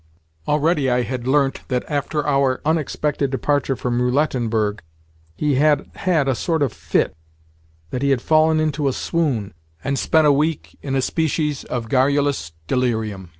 Already 0.47 0.89
I 0.89 1.03
had 1.03 1.27
learnt 1.27 1.61
that, 1.67 1.85
after 1.87 2.25
our 2.25 2.59
unexpected 2.65 3.29
departure 3.29 3.75
from 3.75 4.01
Roulettenberg, 4.01 4.79
he 5.35 5.53
had 5.57 5.91
had 5.93 6.27
a 6.27 6.33
sort 6.33 6.63
of 6.63 6.71
a 6.71 6.73
fit—that 6.73 8.01
he 8.01 8.09
had 8.09 8.19
fallen 8.19 8.59
into 8.59 8.87
a 8.87 8.93
swoon, 8.93 9.53
and 9.83 9.99
spent 9.99 10.25
a 10.25 10.31
week 10.31 10.75
in 10.81 10.95
a 10.95 11.03
species 11.03 11.63
of 11.65 11.87
garrulous 11.87 12.51
delirium. 12.65 13.29